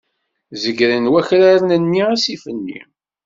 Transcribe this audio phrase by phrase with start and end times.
[0.61, 2.81] Zegren wakraren-nni asif-nni.